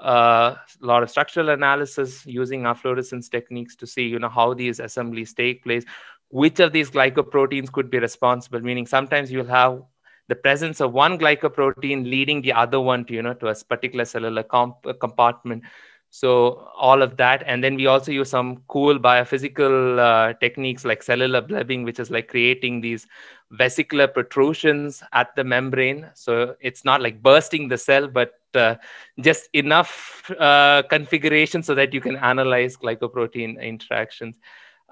uh, 0.01 0.55
a 0.81 0.85
lot 0.85 1.03
of 1.03 1.09
structural 1.09 1.49
analysis 1.49 2.25
using 2.25 2.65
our 2.65 2.75
fluorescence 2.75 3.27
techniques 3.27 3.75
to 3.75 3.85
see, 3.85 4.07
you 4.07 4.17
know, 4.17 4.29
how 4.29 4.53
these 4.53 4.79
assemblies 4.79 5.33
take 5.33 5.63
place. 5.63 5.83
Which 6.29 6.59
of 6.59 6.71
these 6.71 6.89
glycoproteins 6.89 7.71
could 7.71 7.89
be 7.89 7.99
responsible? 7.99 8.61
Meaning, 8.61 8.87
sometimes 8.87 9.31
you'll 9.31 9.45
have 9.47 9.81
the 10.29 10.35
presence 10.35 10.79
of 10.79 10.93
one 10.93 11.17
glycoprotein 11.17 12.09
leading 12.09 12.41
the 12.41 12.53
other 12.53 12.79
one 12.79 13.03
to, 13.05 13.13
you 13.13 13.21
know, 13.23 13.33
to 13.33 13.47
a 13.47 13.55
particular 13.55 14.05
cellular 14.05 14.43
comp- 14.43 14.85
compartment. 14.99 15.63
So 16.11 16.69
all 16.75 17.03
of 17.03 17.17
that, 17.17 17.43
and 17.45 17.63
then 17.63 17.75
we 17.75 17.85
also 17.85 18.11
use 18.11 18.29
some 18.29 18.63
cool 18.67 18.97
biophysical 18.97 19.99
uh, 19.99 20.33
techniques 20.39 20.83
like 20.83 21.03
cellular 21.03 21.41
blebbing, 21.41 21.85
which 21.85 21.99
is 21.99 22.09
like 22.09 22.29
creating 22.29 22.81
these 22.81 23.05
vesicular 23.51 24.07
protrusions 24.07 25.03
at 25.13 25.35
the 25.35 25.43
membrane. 25.43 26.09
So 26.15 26.55
it's 26.61 26.83
not 26.83 27.01
like 27.01 27.21
bursting 27.21 27.67
the 27.67 27.77
cell, 27.77 28.07
but 28.07 28.33
uh, 28.55 28.75
just 29.19 29.49
enough 29.53 30.31
uh, 30.39 30.81
configuration 30.89 31.61
so 31.61 31.75
that 31.75 31.93
you 31.93 32.01
can 32.01 32.15
analyze 32.15 32.75
glycoprotein 32.75 33.61
interactions. 33.61 34.39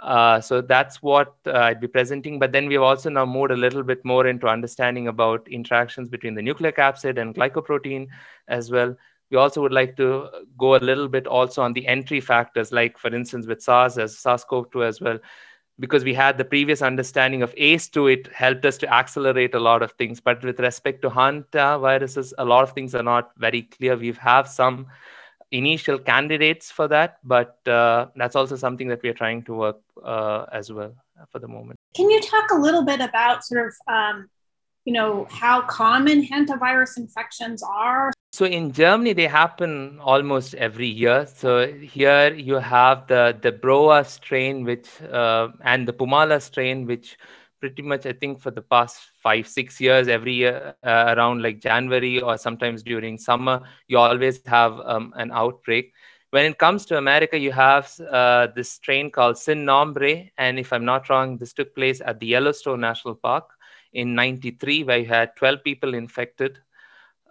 Uh, 0.01 0.39
so 0.39 0.61
that's 0.61 1.01
what 1.01 1.35
uh, 1.47 1.53
I'd 1.53 1.81
be 1.81 1.87
presenting. 1.87 2.37
But 2.37 2.51
then 2.51 2.67
we've 2.67 2.81
also 2.81 3.09
now 3.09 3.25
moved 3.25 3.51
a 3.51 3.57
little 3.57 3.81
bit 3.81 4.05
more 4.05 4.27
into 4.27 4.47
understanding 4.47 5.07
about 5.07 5.47
interactions 5.47 6.09
between 6.09 6.35
the 6.35 6.41
nucleic 6.43 6.77
acid 6.77 7.17
and 7.17 7.33
glycoprotein 7.33 8.07
as 8.47 8.69
well. 8.69 8.95
We 9.29 9.37
also 9.37 9.61
would 9.61 9.73
like 9.73 9.97
to 9.97 10.29
go 10.57 10.75
a 10.75 10.77
little 10.77 11.07
bit 11.07 11.27
also 11.27 11.61
on 11.61 11.73
the 11.73 11.85
entry 11.87 12.21
factors, 12.21 12.71
like 12.71 12.97
for 12.97 13.13
instance 13.13 13.45
with 13.45 13.61
SARS 13.61 13.97
as 13.97 14.17
SARS-CoV-2 14.17 14.85
as 14.87 15.01
well, 15.01 15.19
because 15.79 16.03
we 16.03 16.13
had 16.13 16.37
the 16.37 16.45
previous 16.45 16.81
understanding 16.81 17.43
of 17.43 17.53
ACE2, 17.55 18.13
it 18.13 18.33
helped 18.33 18.65
us 18.65 18.77
to 18.79 18.93
accelerate 18.93 19.53
a 19.53 19.59
lot 19.59 19.83
of 19.83 19.91
things. 19.93 20.19
But 20.19 20.43
with 20.43 20.59
respect 20.59 21.01
to 21.03 21.09
Hanta 21.09 21.79
viruses, 21.79 22.33
a 22.37 22.45
lot 22.45 22.63
of 22.63 22.71
things 22.71 22.95
are 22.95 23.03
not 23.03 23.31
very 23.37 23.63
clear. 23.63 23.95
We 23.95 24.11
have 24.13 24.47
some 24.47 24.87
initial 25.51 25.97
candidates 25.99 26.71
for 26.71 26.87
that, 26.87 27.19
but 27.23 27.59
uh, 27.67 28.07
that's 28.15 28.35
also 28.35 28.55
something 28.55 28.87
that 28.87 29.01
we 29.03 29.09
are 29.09 29.13
trying 29.13 29.43
to 29.43 29.53
work 29.53 29.77
uh, 30.03 30.45
as 30.51 30.71
well 30.71 30.93
for 31.31 31.39
the 31.39 31.47
moment. 31.47 31.77
Can 31.95 32.09
you 32.09 32.21
talk 32.21 32.51
a 32.51 32.55
little 32.55 32.83
bit 32.83 32.99
about 32.99 33.45
sort 33.45 33.67
of, 33.67 33.93
um, 33.93 34.29
you 34.87 34.93
know, 34.93 35.27
how 35.29 35.61
common 35.63 36.25
hantavirus 36.25 36.95
infections 36.95 37.61
are? 37.61 38.13
So 38.31 38.45
in 38.45 38.71
Germany, 38.71 39.11
they 39.11 39.27
happen 39.27 39.99
almost 39.99 40.53
every 40.55 40.87
year. 40.87 41.27
So 41.27 41.67
here 41.73 42.33
you 42.33 42.55
have 42.55 43.05
the 43.07 43.37
the 43.41 43.51
Broa 43.51 44.05
strain, 44.05 44.63
which 44.63 44.87
uh, 45.01 45.49
and 45.65 45.85
the 45.85 45.91
Pumala 45.91 46.41
strain, 46.41 46.85
which 46.85 47.17
pretty 47.59 47.81
much 47.81 48.05
I 48.05 48.13
think 48.13 48.39
for 48.39 48.51
the 48.51 48.61
past 48.61 48.97
five 49.21 49.45
six 49.45 49.81
years, 49.81 50.07
every 50.07 50.35
year 50.35 50.75
uh, 50.83 51.13
around 51.17 51.41
like 51.41 51.59
January 51.59 52.21
or 52.21 52.37
sometimes 52.37 52.81
during 52.81 53.17
summer, 53.17 53.59
you 53.89 53.97
always 53.97 54.39
have 54.45 54.79
um, 54.85 55.13
an 55.17 55.31
outbreak. 55.33 55.91
When 56.31 56.45
it 56.45 56.59
comes 56.59 56.85
to 56.85 56.97
America, 56.97 57.37
you 57.37 57.51
have 57.51 57.91
uh, 57.99 58.47
this 58.55 58.71
strain 58.71 59.11
called 59.11 59.37
Sin 59.37 59.65
Nombre, 59.65 60.29
and 60.37 60.57
if 60.57 60.71
I'm 60.71 60.85
not 60.85 61.09
wrong, 61.09 61.37
this 61.37 61.51
took 61.51 61.75
place 61.75 62.01
at 62.05 62.21
the 62.21 62.27
Yellowstone 62.27 62.79
National 62.79 63.15
Park 63.15 63.56
in 63.97 64.15
'93, 64.15 64.83
where 64.83 64.99
you 64.99 65.05
had 65.07 65.35
12 65.35 65.63
people 65.63 65.93
infected 65.93 66.59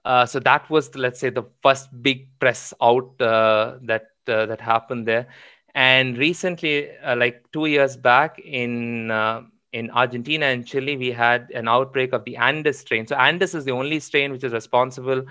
uh, 0.06 0.24
so 0.24 0.38
that 0.38 0.70
was, 0.70 0.94
let's 0.94 1.18
say, 1.18 1.30
the 1.30 1.42
first 1.62 1.88
big 2.00 2.28
press 2.38 2.72
out 2.80 3.20
uh, 3.20 3.76
that 3.82 4.06
uh, 4.28 4.46
that 4.46 4.60
happened 4.60 5.06
there. 5.06 5.26
And 5.74 6.16
recently, 6.16 6.96
uh, 6.98 7.16
like 7.16 7.44
two 7.52 7.66
years 7.66 7.96
back 7.96 8.38
in 8.38 9.10
uh, 9.10 9.42
in 9.72 9.90
Argentina 9.90 10.46
and 10.46 10.64
Chile, 10.64 10.96
we 10.96 11.10
had 11.10 11.50
an 11.54 11.66
outbreak 11.66 12.12
of 12.12 12.24
the 12.24 12.36
Andes 12.36 12.78
strain. 12.78 13.06
So 13.06 13.16
Andes 13.16 13.54
is 13.56 13.64
the 13.64 13.72
only 13.72 13.98
strain 13.98 14.30
which 14.30 14.44
is 14.44 14.52
responsible 14.52 15.24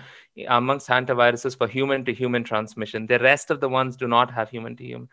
amongst 0.50 0.90
hantaviruses 0.90 1.58
for 1.58 1.68
human-to-human 1.68 2.44
transmission. 2.44 3.08
The 3.08 3.20
rest 3.20 3.50
of 3.50 3.62
the 3.62 3.70
ones 3.70 3.96
do 3.96 4.08
not 4.10 4.30
have 4.32 4.50
human-to-human. 4.50 5.08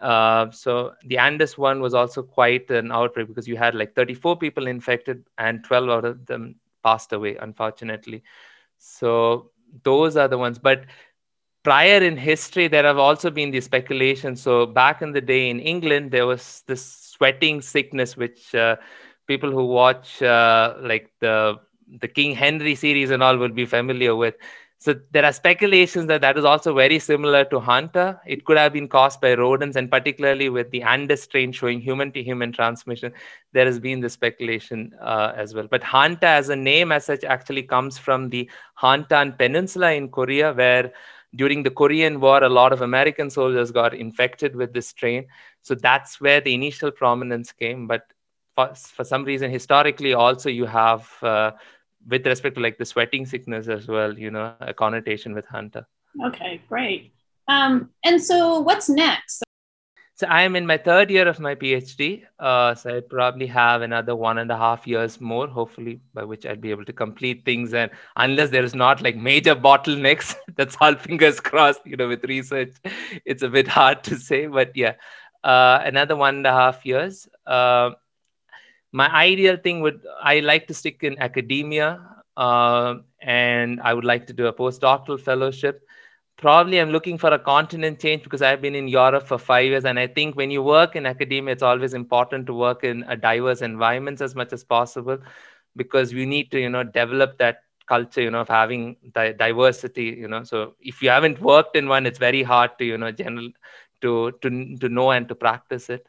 Uh, 0.00 0.50
so 0.50 0.92
the 1.04 1.18
Andes 1.18 1.58
one 1.58 1.80
was 1.80 1.94
also 1.94 2.22
quite 2.22 2.70
an 2.70 2.92
outbreak 2.92 3.28
because 3.28 3.48
you 3.48 3.56
had 3.56 3.74
like 3.74 3.94
34 3.94 4.36
people 4.38 4.66
infected 4.66 5.24
and 5.38 5.64
12 5.64 5.88
out 5.88 6.04
of 6.04 6.26
them 6.26 6.56
passed 6.82 7.12
away, 7.12 7.36
unfortunately. 7.36 8.22
So 8.78 9.50
those 9.82 10.16
are 10.16 10.28
the 10.28 10.38
ones. 10.38 10.58
But 10.58 10.84
prior 11.62 12.02
in 12.02 12.16
history, 12.16 12.68
there 12.68 12.84
have 12.84 12.98
also 12.98 13.30
been 13.30 13.50
these 13.50 13.64
speculations. 13.64 14.40
So 14.42 14.66
back 14.66 15.02
in 15.02 15.12
the 15.12 15.20
day 15.20 15.50
in 15.50 15.60
England, 15.60 16.10
there 16.10 16.26
was 16.26 16.62
this 16.66 16.84
sweating 16.84 17.60
sickness, 17.60 18.16
which 18.16 18.54
uh, 18.54 18.76
people 19.26 19.50
who 19.50 19.66
watch 19.66 20.22
uh, 20.22 20.74
like 20.80 21.10
the 21.20 21.58
the 22.00 22.08
King 22.08 22.34
Henry 22.34 22.74
series 22.74 23.10
and 23.10 23.22
all 23.22 23.36
will 23.36 23.48
be 23.48 23.64
familiar 23.66 24.14
with. 24.14 24.34
So 24.78 24.94
there 25.10 25.24
are 25.24 25.32
speculations 25.32 26.06
that 26.08 26.20
that 26.20 26.36
is 26.36 26.44
also 26.44 26.74
very 26.74 26.98
similar 26.98 27.44
to 27.46 27.58
Hanta. 27.58 28.20
It 28.26 28.44
could 28.44 28.58
have 28.58 28.72
been 28.72 28.88
caused 28.88 29.20
by 29.20 29.34
rodents, 29.34 29.74
and 29.74 29.90
particularly 29.90 30.48
with 30.50 30.70
the 30.70 30.82
Andes 30.82 31.22
strain 31.22 31.50
showing 31.50 31.80
human-to-human 31.80 32.52
transmission, 32.52 33.12
there 33.52 33.64
has 33.64 33.80
been 33.80 34.00
the 34.00 34.10
speculation 34.10 34.92
uh, 35.00 35.32
as 35.34 35.54
well. 35.54 35.66
But 35.68 35.82
Hanta, 35.82 36.26
as 36.26 36.50
a 36.50 36.56
name 36.56 36.92
as 36.92 37.06
such, 37.06 37.24
actually 37.24 37.62
comes 37.62 37.96
from 37.96 38.28
the 38.28 38.50
Hantan 38.80 39.38
Peninsula 39.38 39.92
in 39.92 40.10
Korea, 40.10 40.52
where 40.52 40.92
during 41.34 41.62
the 41.62 41.70
Korean 41.70 42.20
War, 42.20 42.44
a 42.44 42.48
lot 42.48 42.72
of 42.72 42.82
American 42.82 43.30
soldiers 43.30 43.70
got 43.70 43.94
infected 43.94 44.54
with 44.54 44.72
this 44.72 44.88
strain. 44.88 45.26
So 45.62 45.74
that's 45.74 46.20
where 46.20 46.40
the 46.40 46.54
initial 46.54 46.90
prominence 46.90 47.50
came. 47.50 47.86
But 47.86 48.02
for, 48.54 48.74
for 48.74 49.04
some 49.04 49.24
reason, 49.24 49.50
historically, 49.50 50.14
also 50.14 50.48
you 50.48 50.66
have 50.66 51.10
uh, 51.22 51.52
with 52.08 52.26
respect 52.26 52.54
to 52.56 52.60
like 52.60 52.78
the 52.78 52.84
sweating 52.84 53.26
sickness 53.26 53.68
as 53.68 53.88
well, 53.88 54.16
you 54.18 54.30
know, 54.30 54.54
a 54.60 54.72
connotation 54.72 55.34
with 55.34 55.46
Hunter. 55.46 55.86
Okay, 56.26 56.60
great. 56.68 57.12
Um, 57.48 57.90
and 58.04 58.22
so 58.22 58.60
what's 58.60 58.88
next? 58.88 59.42
So 60.18 60.26
I 60.28 60.42
am 60.42 60.56
in 60.56 60.66
my 60.66 60.78
third 60.78 61.10
year 61.10 61.28
of 61.28 61.40
my 61.40 61.54
PhD. 61.54 62.22
Uh, 62.38 62.74
so 62.74 62.96
I 62.96 63.00
probably 63.00 63.46
have 63.48 63.82
another 63.82 64.16
one 64.16 64.38
and 64.38 64.50
a 64.50 64.56
half 64.56 64.86
years 64.86 65.20
more, 65.20 65.46
hopefully, 65.46 66.00
by 66.14 66.24
which 66.24 66.46
I'd 66.46 66.62
be 66.62 66.70
able 66.70 66.86
to 66.86 66.92
complete 66.94 67.44
things. 67.44 67.74
And 67.74 67.90
unless 68.16 68.48
there 68.48 68.64
is 68.64 68.74
not 68.74 69.02
like 69.02 69.16
major 69.16 69.54
bottlenecks, 69.54 70.34
that's 70.56 70.74
all 70.80 70.94
fingers 70.94 71.38
crossed. 71.38 71.82
You 71.84 71.98
know, 71.98 72.08
with 72.08 72.24
research, 72.24 72.72
it's 73.26 73.42
a 73.42 73.50
bit 73.50 73.68
hard 73.68 74.04
to 74.04 74.16
say. 74.16 74.46
But 74.46 74.74
yeah, 74.74 74.94
uh, 75.44 75.82
another 75.84 76.16
one 76.16 76.36
and 76.36 76.46
a 76.46 76.52
half 76.52 76.86
years. 76.86 77.28
Uh, 77.46 77.90
my 78.92 79.08
ideal 79.14 79.56
thing 79.56 79.80
would 79.80 80.00
I 80.22 80.40
like 80.40 80.66
to 80.68 80.74
stick 80.74 81.02
in 81.02 81.18
academia, 81.18 82.00
uh, 82.36 82.96
and 83.22 83.80
I 83.82 83.94
would 83.94 84.04
like 84.04 84.26
to 84.28 84.32
do 84.32 84.46
a 84.46 84.52
postdoctoral 84.52 85.20
fellowship. 85.20 85.82
Probably 86.36 86.78
I'm 86.78 86.90
looking 86.90 87.18
for 87.18 87.30
a 87.32 87.38
continent 87.38 88.00
change 88.00 88.22
because 88.22 88.42
I've 88.42 88.60
been 88.62 88.74
in 88.74 88.88
Europe 88.88 89.26
for 89.26 89.38
five 89.38 89.66
years, 89.66 89.84
and 89.84 89.98
I 89.98 90.06
think 90.06 90.36
when 90.36 90.50
you 90.50 90.62
work 90.62 90.96
in 90.96 91.06
academia, 91.06 91.52
it's 91.52 91.62
always 91.62 91.94
important 91.94 92.46
to 92.46 92.54
work 92.54 92.84
in 92.84 93.04
a 93.08 93.16
diverse 93.16 93.62
environments 93.62 94.20
as 94.22 94.34
much 94.34 94.52
as 94.52 94.64
possible, 94.64 95.18
because 95.76 96.12
we 96.14 96.26
need 96.26 96.50
to 96.52 96.60
you 96.60 96.68
know 96.70 96.82
develop 96.84 97.38
that 97.38 97.58
culture 97.88 98.20
you 98.22 98.30
know 98.30 98.40
of 98.40 98.48
having 98.48 98.96
di- 99.14 99.32
diversity 99.32 100.04
you 100.18 100.28
know 100.28 100.42
so 100.42 100.74
if 100.80 101.02
you 101.02 101.08
haven't 101.08 101.40
worked 101.40 101.76
in 101.76 101.88
one 101.88 102.06
it's 102.06 102.18
very 102.18 102.42
hard 102.42 102.70
to 102.78 102.84
you 102.84 102.96
know 102.98 103.10
general 103.10 103.48
to 104.00 104.32
to 104.42 104.76
to 104.78 104.88
know 104.88 105.10
and 105.10 105.28
to 105.28 105.34
practice 105.34 105.88
it 105.88 106.06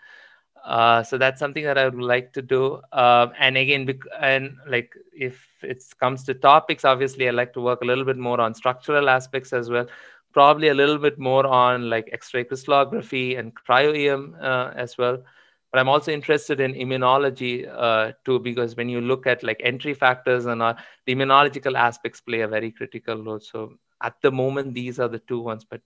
uh, 0.67 1.01
so 1.01 1.17
that's 1.17 1.39
something 1.39 1.63
that 1.63 1.77
I 1.77 1.85
would 1.85 1.95
like 1.95 2.33
to 2.33 2.41
do. 2.41 2.81
Uh, 2.91 3.27
and 3.39 3.55
again, 3.55 3.87
and 4.19 4.57
like 4.67 4.93
if 5.13 5.47
it 5.63 5.81
comes 5.97 6.25
to 6.25 6.33
topics, 6.33 6.83
obviously 6.83 7.27
I 7.27 7.31
like 7.31 7.53
to 7.53 7.61
work 7.61 7.81
a 7.81 7.85
little 7.85 8.03
bit 8.03 8.17
more 8.17 8.41
on 8.41 8.53
structural 8.53 9.09
aspects 9.09 9.53
as 9.53 9.69
well. 9.69 9.87
Probably 10.33 10.67
a 10.67 10.73
little 10.73 10.97
bit 10.97 11.17
more 11.17 11.47
on 11.47 11.89
like 11.89 12.09
X-ray 12.11 12.43
crystallography 12.43 13.35
and 13.35 13.53
cryo-EM 13.55 14.35
uh, 14.41 14.71
as 14.75 14.97
well. 14.97 15.23
But 15.71 15.79
I'm 15.79 15.87
also 15.87 16.11
interested 16.11 16.59
in 16.59 16.73
immunology 16.73 17.65
uh, 17.73 18.11
too, 18.25 18.39
because 18.39 18.75
when 18.75 18.89
you 18.89 18.99
look 18.99 19.25
at 19.25 19.43
like 19.43 19.61
entry 19.63 19.93
factors 19.93 20.47
and 20.47 20.61
all, 20.61 20.75
the 21.05 21.15
immunological 21.15 21.77
aspects 21.77 22.19
play 22.19 22.41
a 22.41 22.47
very 22.47 22.71
critical 22.71 23.23
role. 23.23 23.39
So 23.39 23.73
at 24.03 24.15
the 24.21 24.31
moment, 24.31 24.73
these 24.73 24.99
are 24.99 25.07
the 25.07 25.19
two 25.19 25.39
ones. 25.39 25.65
But 25.69 25.81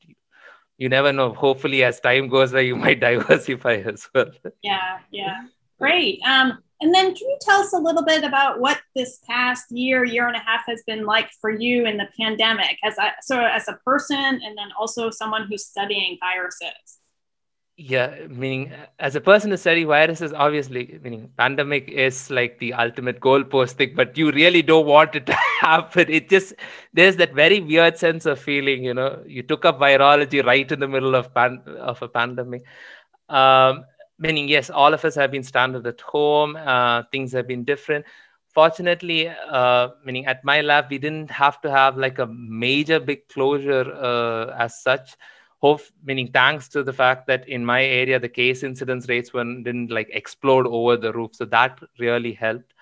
you 0.81 0.89
never 0.89 1.13
know. 1.13 1.31
Hopefully, 1.31 1.83
as 1.83 1.99
time 1.99 2.27
goes 2.27 2.51
by, 2.51 2.61
you 2.61 2.75
might 2.75 2.99
diversify 3.07 3.75
as 3.85 4.09
well. 4.15 4.31
Yeah, 4.63 4.97
yeah. 5.11 5.43
Great. 5.79 6.19
Um, 6.23 6.57
and 6.81 6.93
then 6.93 7.13
can 7.13 7.29
you 7.29 7.37
tell 7.39 7.61
us 7.61 7.73
a 7.73 7.77
little 7.77 8.03
bit 8.03 8.23
about 8.23 8.59
what 8.59 8.81
this 8.95 9.19
past 9.29 9.65
year, 9.69 10.03
year 10.03 10.27
and 10.27 10.35
a 10.35 10.39
half 10.39 10.61
has 10.67 10.81
been 10.87 11.05
like 11.05 11.29
for 11.39 11.51
you 11.51 11.85
in 11.85 11.97
the 11.97 12.07
pandemic 12.19 12.77
as 12.83 12.97
a, 12.97 13.11
so 13.21 13.39
as 13.39 13.67
a 13.67 13.77
person 13.85 14.41
and 14.43 14.57
then 14.57 14.69
also 14.79 15.11
someone 15.11 15.45
who's 15.47 15.65
studying 15.67 16.17
viruses? 16.19 17.00
Yeah 17.89 18.13
meaning 18.29 18.71
as 18.99 19.15
a 19.15 19.21
person 19.21 19.49
who 19.49 19.57
study 19.57 19.83
viruses 19.83 20.33
obviously 20.33 20.99
meaning 21.03 21.29
pandemic 21.37 21.87
is 21.89 22.29
like 22.29 22.59
the 22.59 22.73
ultimate 22.73 23.19
goalpost 23.19 23.71
thing 23.71 23.93
but 23.95 24.15
you 24.17 24.31
really 24.31 24.61
don't 24.61 24.85
want 24.85 25.15
it 25.15 25.25
to 25.25 25.33
happen. 25.61 26.05
It 26.09 26.29
just 26.29 26.53
there's 26.93 27.15
that 27.17 27.33
very 27.33 27.59
weird 27.59 27.97
sense 27.97 28.25
of 28.25 28.39
feeling 28.39 28.83
you 28.83 28.93
know 28.93 29.23
you 29.25 29.41
took 29.41 29.65
up 29.65 29.79
virology 29.79 30.45
right 30.45 30.71
in 30.71 30.79
the 30.79 30.87
middle 30.87 31.15
of 31.15 31.33
pan, 31.33 31.61
of 31.79 32.01
a 32.01 32.07
pandemic. 32.07 32.63
Um, 33.29 33.85
meaning 34.19 34.47
yes 34.47 34.69
all 34.69 34.93
of 34.93 35.03
us 35.03 35.15
have 35.15 35.31
been 35.31 35.43
stranded 35.43 35.87
at 35.87 36.01
home 36.01 36.55
uh, 36.57 37.03
things 37.11 37.31
have 37.31 37.47
been 37.47 37.63
different. 37.63 38.05
Fortunately 38.49 39.29
uh, 39.49 39.89
meaning 40.05 40.27
at 40.27 40.43
my 40.43 40.61
lab 40.61 40.85
we 40.91 40.99
didn't 40.99 41.31
have 41.31 41.61
to 41.61 41.71
have 41.71 41.97
like 41.97 42.19
a 42.19 42.27
major 42.27 42.99
big 42.99 43.27
closure 43.29 43.91
uh, 43.95 44.55
as 44.59 44.83
such 44.83 45.15
hope 45.61 45.81
meaning 46.03 46.31
thanks 46.31 46.67
to 46.69 46.83
the 46.83 46.93
fact 46.93 47.27
that 47.27 47.47
in 47.47 47.65
my 47.65 47.83
area 47.83 48.19
the 48.19 48.29
case 48.29 48.63
incidence 48.63 49.09
rates 49.09 49.33
were, 49.33 49.43
didn't 49.43 49.91
like 49.91 50.09
explode 50.11 50.67
over 50.67 50.97
the 50.97 51.13
roof. 51.13 51.31
So 51.35 51.45
that 51.45 51.79
really 51.99 52.33
helped. 52.33 52.73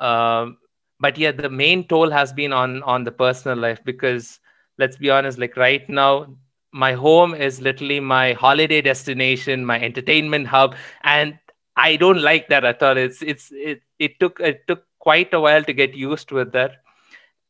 Um, 0.00 0.58
but 1.00 1.18
yeah 1.18 1.32
the 1.32 1.48
main 1.50 1.86
toll 1.88 2.10
has 2.10 2.32
been 2.32 2.52
on 2.52 2.82
on 2.82 3.04
the 3.04 3.12
personal 3.12 3.58
life 3.58 3.80
because 3.84 4.40
let's 4.78 4.96
be 4.96 5.10
honest 5.10 5.38
like 5.38 5.56
right 5.56 5.88
now 5.88 6.26
my 6.72 6.92
home 6.92 7.34
is 7.34 7.60
literally 7.60 8.00
my 8.00 8.32
holiday 8.32 8.80
destination, 8.80 9.64
my 9.64 9.80
entertainment 9.80 10.46
hub, 10.48 10.74
and 11.04 11.38
I 11.76 11.96
don't 11.96 12.22
like 12.22 12.48
that 12.48 12.64
at 12.64 12.82
all. 12.82 12.96
It's 12.96 13.22
it's 13.22 13.50
it 13.52 13.82
it 13.98 14.18
took 14.20 14.40
it 14.40 14.66
took 14.66 14.84
quite 14.98 15.32
a 15.34 15.40
while 15.40 15.62
to 15.64 15.72
get 15.72 15.94
used 15.94 16.32
with 16.32 16.52
that 16.52 16.81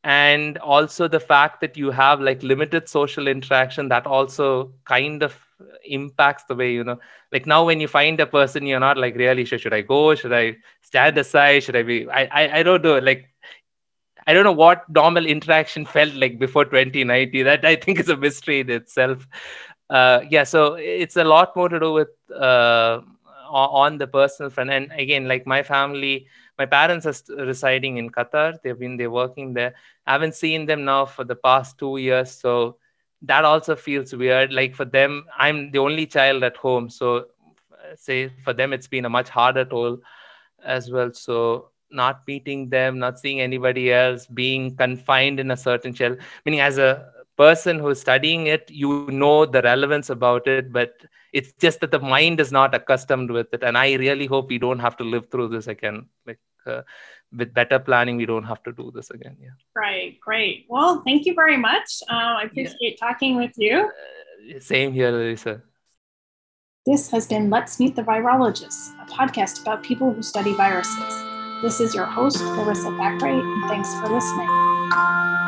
and 0.04 0.59
also 0.59 1.09
the 1.09 1.21
fact 1.21 1.61
that 1.61 1.76
you 1.76 1.90
have 1.90 2.21
like 2.21 2.42
limited 2.42 2.88
social 2.88 3.26
interaction 3.28 3.88
that 3.88 4.06
also 4.06 4.73
kind 4.85 5.23
of 5.23 5.37
impacts 5.85 6.44
the 6.44 6.54
way 6.54 6.73
you 6.73 6.85
know 6.85 6.99
like 7.32 7.47
now 7.47 7.64
when 7.64 7.80
you 7.80 7.88
find 7.88 8.21
a 8.21 8.26
person 8.26 8.66
you're 8.66 8.80
not 8.80 8.97
like 8.97 9.14
really? 9.16 9.44
Sure 9.44 9.59
should 9.59 9.75
i 9.75 9.80
go? 9.82 10.14
Should 10.14 10.32
i 10.32 10.56
stand 10.82 11.18
aside? 11.18 11.62
Should 11.62 11.76
i 11.76 11.82
be 11.82 12.09
i 12.11 12.25
i, 12.32 12.59
I 12.59 12.62
don't 12.62 12.82
know 12.82 12.99
like 12.99 13.26
i 14.26 14.32
don't 14.32 14.44
know 14.44 14.52
what 14.52 14.85
normal 14.88 15.26
interaction 15.26 15.85
felt 15.85 16.14
like 16.14 16.38
before 16.38 16.64
2090 16.64 17.42
that 17.42 17.64
i 17.64 17.75
think 17.76 17.99
is 18.00 18.09
a 18.09 18.16
mystery 18.16 18.61
in 18.61 18.71
itself. 18.71 19.26
Uh, 19.90 20.21
yeah 20.30 20.42
so 20.44 20.75
it's 20.75 21.16
a 21.16 21.25
lot 21.25 21.54
more 21.56 21.68
to 21.68 21.78
do 21.78 21.92
with 21.92 22.09
uh, 22.35 23.00
on 23.52 23.99
the 23.99 24.06
personal 24.06 24.50
front. 24.50 24.71
And 24.71 24.90
again 24.97 25.28
like 25.28 25.47
my 25.47 25.62
family 25.62 26.26
my 26.59 26.66
parents 26.66 27.06
are 27.06 27.44
residing 27.44 27.97
in 27.99 28.11
qatar. 28.11 28.61
They've 28.62 28.78
been 28.78 28.97
they're 28.97 29.11
working 29.11 29.54
there. 29.54 29.75
I 30.06 30.12
haven't 30.12 30.35
seen 30.35 30.66
them 30.66 30.85
now 30.85 31.06
for 31.06 31.25
the 31.25 31.37
past 31.37 31.78
two 31.78 31.97
years. 31.99 32.30
So 32.30 32.76
that 33.23 33.44
also 33.44 33.76
feels 33.76 34.14
weird. 34.14 34.52
Like 34.52 34.75
for 34.75 34.85
them 34.85 35.25
i'm 35.38 35.71
the 35.71 35.78
only 35.78 36.06
child 36.06 36.42
at 36.44 36.56
home. 36.56 36.88
So 36.90 37.26
say 37.97 38.28
for 38.28 38.52
them 38.52 38.73
it's 38.73 38.88
been 38.88 39.04
a 39.04 39.11
much 39.11 39.28
harder 39.28 39.64
toll 39.64 39.99
as 40.64 40.90
well. 40.90 41.12
So 41.12 41.68
not 41.90 42.23
meeting 42.26 42.68
them 42.71 42.99
not 42.99 43.18
seeing 43.18 43.40
anybody 43.40 43.92
else 43.92 44.26
being 44.26 44.76
confined 44.76 45.40
in 45.40 45.50
a 45.50 45.56
certain 45.56 45.92
shell. 45.94 46.16
Meaning 46.44 46.61
as 46.61 46.78
a 46.78 47.11
person 47.37 47.78
who's 47.78 48.00
studying 48.00 48.47
it 48.47 48.71
you 48.71 49.11
know 49.11 49.44
the 49.47 49.62
relevance 49.62 50.11
about 50.11 50.47
it 50.47 50.64
but 50.73 50.92
it's 51.32 51.52
just 51.54 51.80
that 51.80 51.90
the 51.90 51.98
mind 51.98 52.40
is 52.40 52.52
not 52.52 52.74
accustomed 52.74 53.30
with 53.30 53.52
it. 53.52 53.62
And 53.62 53.76
i 53.76 53.94
really 53.94 54.26
hope 54.26 54.48
we 54.48 54.58
don't 54.58 54.78
have 54.78 54.96
to 54.98 55.04
live 55.04 55.30
through 55.30 55.48
this 55.48 55.66
again. 55.66 56.06
Like 56.26 56.40
uh, 56.66 56.82
with 57.36 57.54
better 57.54 57.78
planning 57.78 58.16
we 58.16 58.26
don't 58.26 58.44
have 58.44 58.62
to 58.64 58.72
do 58.72 58.92
this 58.94 59.10
again. 59.10 59.36
Yeah. 59.40 59.56
Right. 59.74 60.18
Great. 60.20 60.66
Well 60.68 61.02
thank 61.06 61.26
you 61.26 61.34
very 61.34 61.56
much. 61.56 62.02
Uh, 62.08 62.34
i 62.40 62.42
appreciate 62.44 62.78
yeah. 62.80 63.06
talking 63.08 63.36
with 63.36 63.52
you. 63.56 63.90
Uh, 63.90 64.60
same 64.60 64.92
here 64.92 65.12
lisa 65.12 65.62
this 66.84 67.08
has 67.10 67.28
been 67.28 67.48
let's 67.48 67.78
meet 67.78 67.94
the 67.94 68.02
virologists 68.02 68.90
a 69.00 69.06
podcast 69.06 69.62
about 69.62 69.84
people 69.84 70.12
who 70.12 70.22
study 70.22 70.52
viruses. 70.54 71.14
This 71.62 71.78
is 71.78 71.94
your 71.94 72.06
host 72.06 72.40
larissa 72.40 72.90
Thackeray, 72.96 73.38
and 73.38 73.68
thanks 73.68 73.94
for 74.00 74.08
listening 74.08 75.41